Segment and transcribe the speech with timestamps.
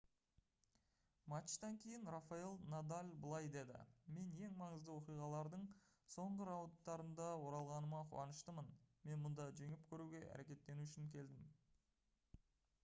[1.31, 3.81] матчтан кейін рафаэль надаль былай деді:
[4.15, 5.67] «мен ең маңызды оқиғалардың
[6.13, 8.71] соңғы раундтарында оралғаныма қуаныштымын.
[9.11, 11.45] мен мұнда жеңіп көруге әрекеттену үшін келдім»